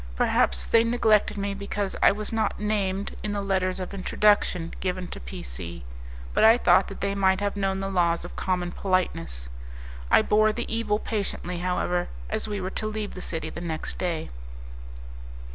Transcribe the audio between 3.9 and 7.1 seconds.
introduction given to P C, but I thought that